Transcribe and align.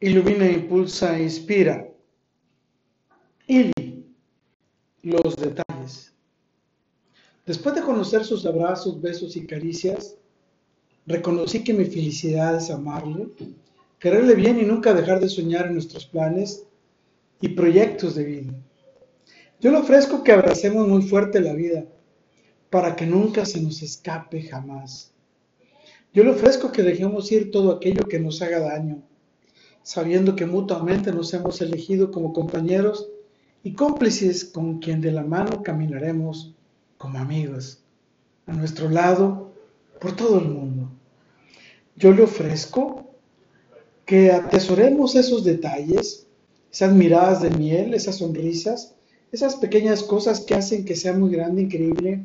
ilumina, 0.00 0.50
impulsa, 0.50 1.18
inspira. 1.18 1.88
Ili, 3.46 4.04
los 5.02 5.36
detalles. 5.36 6.12
Después 7.46 7.74
de 7.74 7.82
conocer 7.82 8.24
sus 8.24 8.44
abrazos, 8.44 9.00
besos 9.00 9.36
y 9.36 9.46
caricias, 9.46 10.16
reconocí 11.06 11.64
que 11.64 11.72
mi 11.72 11.86
felicidad 11.86 12.56
es 12.56 12.70
amarle, 12.70 13.28
quererle 13.98 14.34
bien 14.34 14.60
y 14.60 14.64
nunca 14.64 14.92
dejar 14.92 15.20
de 15.20 15.28
soñar 15.28 15.66
en 15.66 15.74
nuestros 15.74 16.06
planes 16.06 16.66
y 17.40 17.48
proyectos 17.48 18.14
de 18.14 18.24
vida. 18.24 18.52
Yo 19.60 19.70
le 19.70 19.78
ofrezco 19.78 20.22
que 20.22 20.32
abracemos 20.32 20.86
muy 20.86 21.02
fuerte 21.02 21.40
la 21.40 21.54
vida 21.54 21.86
para 22.70 22.94
que 22.94 23.06
nunca 23.06 23.46
se 23.46 23.60
nos 23.62 23.82
escape 23.82 24.42
jamás. 24.42 25.12
Yo 26.12 26.24
le 26.24 26.30
ofrezco 26.30 26.70
que 26.70 26.82
dejemos 26.82 27.32
ir 27.32 27.50
todo 27.50 27.72
aquello 27.72 28.06
que 28.08 28.20
nos 28.20 28.42
haga 28.42 28.60
daño, 28.60 29.02
sabiendo 29.88 30.36
que 30.36 30.44
mutuamente 30.44 31.12
nos 31.12 31.32
hemos 31.32 31.62
elegido 31.62 32.10
como 32.10 32.34
compañeros 32.34 33.08
y 33.62 33.72
cómplices 33.72 34.44
con 34.44 34.80
quien 34.80 35.00
de 35.00 35.12
la 35.12 35.22
mano 35.22 35.62
caminaremos 35.62 36.54
como 36.98 37.18
amigos, 37.18 37.82
a 38.44 38.52
nuestro 38.52 38.90
lado, 38.90 39.50
por 39.98 40.14
todo 40.14 40.40
el 40.40 40.48
mundo. 40.48 40.90
Yo 41.96 42.12
le 42.12 42.22
ofrezco 42.22 43.14
que 44.04 44.30
atesoremos 44.30 45.14
esos 45.14 45.42
detalles, 45.42 46.26
esas 46.70 46.92
miradas 46.92 47.40
de 47.40 47.48
miel, 47.48 47.94
esas 47.94 48.16
sonrisas, 48.16 48.94
esas 49.32 49.56
pequeñas 49.56 50.02
cosas 50.02 50.40
que 50.40 50.54
hacen 50.54 50.84
que 50.84 50.96
sea 50.96 51.14
muy 51.14 51.30
grande, 51.30 51.62
increíble 51.62 52.24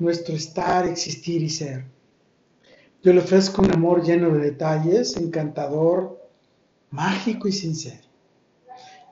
nuestro 0.00 0.34
estar, 0.34 0.88
existir 0.88 1.40
y 1.40 1.50
ser. 1.50 1.84
Yo 3.04 3.12
le 3.12 3.20
ofrezco 3.20 3.62
un 3.62 3.70
amor 3.70 4.02
lleno 4.02 4.34
de 4.34 4.40
detalles, 4.40 5.16
encantador, 5.16 6.25
mágico 6.96 7.46
y 7.46 7.52
sincero. 7.52 8.06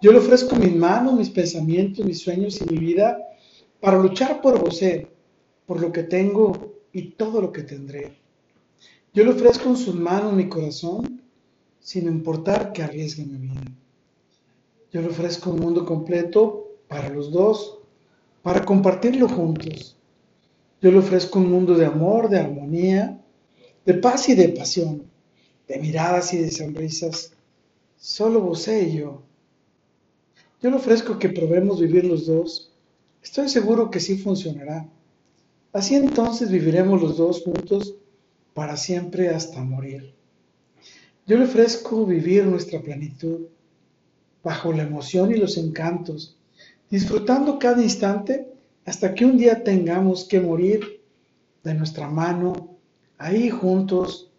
Yo 0.00 0.10
le 0.10 0.18
ofrezco 0.18 0.56
mis 0.56 0.74
manos, 0.74 1.14
mis 1.14 1.30
pensamientos, 1.30 2.04
mis 2.04 2.20
sueños 2.20 2.60
y 2.60 2.64
mi 2.72 2.78
vida 2.78 3.18
para 3.80 3.98
luchar 3.98 4.40
por 4.40 4.58
vos, 4.58 4.80
por 5.66 5.80
lo 5.80 5.92
que 5.92 6.02
tengo 6.02 6.74
y 6.92 7.10
todo 7.10 7.40
lo 7.42 7.52
que 7.52 7.62
tendré. 7.62 8.16
Yo 9.12 9.24
le 9.24 9.30
ofrezco 9.30 9.68
en 9.68 9.76
sus 9.76 9.94
manos 9.94 10.32
mi 10.32 10.48
corazón, 10.48 11.22
sin 11.80 12.06
importar 12.06 12.72
que 12.72 12.82
arriesgue 12.82 13.24
mi 13.26 13.38
vida. 13.38 13.60
Yo 14.90 15.02
le 15.02 15.08
ofrezco 15.08 15.50
un 15.50 15.60
mundo 15.60 15.84
completo 15.84 16.78
para 16.88 17.10
los 17.10 17.30
dos, 17.30 17.78
para 18.42 18.64
compartirlo 18.64 19.28
juntos. 19.28 19.96
Yo 20.80 20.90
le 20.90 20.98
ofrezco 20.98 21.38
un 21.38 21.50
mundo 21.50 21.74
de 21.74 21.86
amor, 21.86 22.28
de 22.28 22.38
armonía, 22.38 23.20
de 23.84 23.94
paz 23.94 24.28
y 24.30 24.34
de 24.34 24.48
pasión, 24.48 25.02
de 25.68 25.78
miradas 25.78 26.32
y 26.32 26.38
de 26.38 26.50
sonrisas. 26.50 27.32
Solo 28.04 28.42
vos 28.42 28.68
y 28.68 28.98
yo. 28.98 29.22
Yo 30.60 30.68
le 30.68 30.76
ofrezco 30.76 31.18
que 31.18 31.30
probemos 31.30 31.80
vivir 31.80 32.04
los 32.04 32.26
dos. 32.26 32.70
Estoy 33.22 33.48
seguro 33.48 33.90
que 33.90 33.98
sí 33.98 34.18
funcionará. 34.18 34.86
Así 35.72 35.94
entonces 35.94 36.50
viviremos 36.50 37.00
los 37.00 37.16
dos 37.16 37.42
juntos 37.42 37.94
para 38.52 38.76
siempre 38.76 39.30
hasta 39.30 39.64
morir. 39.64 40.12
Yo 41.26 41.38
le 41.38 41.44
ofrezco 41.44 42.04
vivir 42.04 42.44
nuestra 42.44 42.82
plenitud 42.82 43.46
bajo 44.42 44.70
la 44.74 44.82
emoción 44.82 45.30
y 45.30 45.36
los 45.36 45.56
encantos, 45.56 46.36
disfrutando 46.90 47.58
cada 47.58 47.82
instante 47.82 48.46
hasta 48.84 49.14
que 49.14 49.24
un 49.24 49.38
día 49.38 49.64
tengamos 49.64 50.24
que 50.24 50.40
morir 50.40 51.00
de 51.62 51.72
nuestra 51.72 52.06
mano, 52.06 52.76
ahí 53.16 53.48
juntos, 53.48 54.30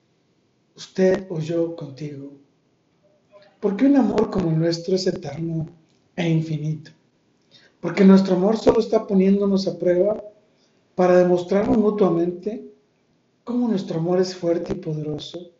usted 0.76 1.26
o 1.32 1.40
yo 1.40 1.76
contigo. 1.76 2.45
Porque 3.60 3.86
un 3.86 3.96
amor 3.96 4.30
como 4.30 4.50
el 4.50 4.60
nuestro 4.60 4.96
es 4.96 5.08
eterno 5.08 5.68
e 6.16 6.30
infinito. 6.30 6.92
Porque 7.80 8.04
nuestro 8.04 8.36
amor 8.36 8.58
solo 8.58 8.80
está 8.80 9.06
poniéndonos 9.06 9.68
a 9.68 9.78
prueba 9.78 10.24
para 10.96 11.18
demostrarnos 11.18 11.78
mutuamente 11.78 12.74
cómo 13.44 13.68
nuestro 13.68 14.00
amor 14.00 14.20
es 14.20 14.36
fuerte 14.36 14.74
y 14.74 14.76
poderoso. 14.76 15.52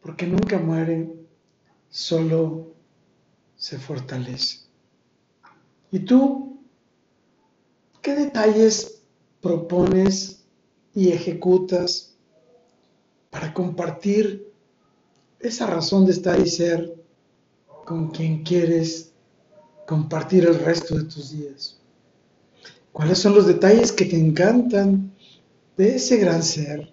Porque 0.00 0.26
nunca 0.26 0.58
muere, 0.58 1.12
solo 1.88 2.74
se 3.56 3.78
fortalece. 3.78 4.60
¿Y 5.90 6.00
tú 6.00 6.58
qué 8.02 8.14
detalles 8.14 9.02
propones 9.40 10.44
y 10.94 11.10
ejecutas 11.10 12.16
para 13.30 13.52
compartir 13.52 14.52
esa 15.40 15.66
razón 15.66 16.06
de 16.06 16.12
estar 16.12 16.38
y 16.40 16.48
ser 16.48 17.03
con 17.84 18.10
quien 18.10 18.42
quieres 18.42 19.12
compartir 19.86 20.44
el 20.44 20.58
resto 20.58 20.96
de 20.96 21.04
tus 21.04 21.30
días? 21.30 21.80
¿Cuáles 22.92 23.18
son 23.18 23.34
los 23.34 23.46
detalles 23.46 23.92
que 23.92 24.04
te 24.04 24.16
encantan 24.16 25.12
de 25.76 25.96
ese 25.96 26.16
gran 26.16 26.42
ser? 26.42 26.92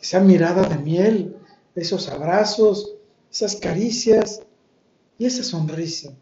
Esa 0.00 0.20
mirada 0.20 0.68
de 0.68 0.78
miel, 0.78 1.36
esos 1.74 2.08
abrazos, 2.08 2.94
esas 3.32 3.56
caricias 3.56 4.42
y 5.18 5.26
esa 5.26 5.42
sonrisa. 5.42 6.14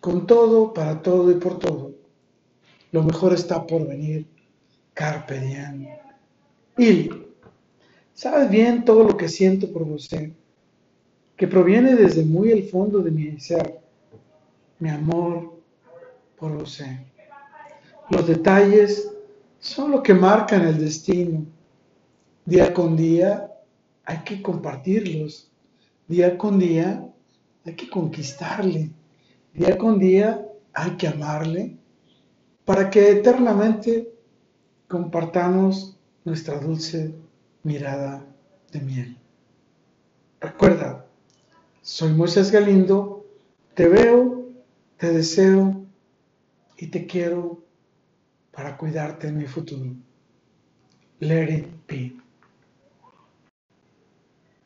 Con 0.00 0.26
todo, 0.26 0.72
para 0.72 1.02
todo 1.02 1.30
y 1.30 1.34
por 1.34 1.58
todo, 1.58 1.94
lo 2.90 3.02
mejor 3.02 3.34
está 3.34 3.66
por 3.66 3.86
venir. 3.86 4.26
Carpe 4.94 5.38
diem. 5.38 5.86
Y 6.78 7.10
sabes 8.14 8.50
bien 8.50 8.84
todo 8.84 9.04
lo 9.04 9.16
que 9.16 9.28
siento 9.28 9.70
por 9.70 9.82
usted, 9.82 10.32
que 11.40 11.48
proviene 11.48 11.96
desde 11.96 12.22
muy 12.22 12.52
el 12.52 12.68
fondo 12.68 12.98
de 12.98 13.10
mi 13.10 13.40
ser, 13.40 13.80
mi 14.78 14.90
amor 14.90 15.58
por 16.36 16.52
usted. 16.52 16.98
Los 18.10 18.26
detalles 18.26 19.10
son 19.58 19.90
lo 19.90 20.02
que 20.02 20.12
marcan 20.12 20.66
el 20.68 20.78
destino. 20.78 21.46
Día 22.44 22.74
con 22.74 22.94
día 22.94 23.50
hay 24.04 24.18
que 24.18 24.42
compartirlos. 24.42 25.50
Día 26.06 26.36
con 26.36 26.58
día 26.58 27.08
hay 27.64 27.74
que 27.74 27.88
conquistarle 27.88 28.90
Día 29.54 29.78
con 29.78 29.98
día 29.98 30.46
hay 30.74 30.90
que 30.98 31.08
amarle 31.08 31.78
para 32.66 32.90
que 32.90 33.12
eternamente 33.12 34.12
compartamos 34.88 35.98
nuestra 36.22 36.60
dulce 36.60 37.14
mirada 37.62 38.26
de 38.72 38.80
miel. 38.80 39.16
Recuerda, 40.38 41.06
soy 41.90 42.12
Moisés 42.12 42.52
Galindo, 42.52 43.26
te 43.74 43.88
veo, 43.88 44.48
te 44.96 45.12
deseo 45.12 45.84
y 46.76 46.86
te 46.86 47.04
quiero 47.04 47.64
para 48.52 48.76
cuidarte 48.76 49.26
en 49.26 49.38
mi 49.38 49.46
futuro. 49.46 49.90
Let 51.18 51.52
it 51.52 51.66
be. 51.88 52.12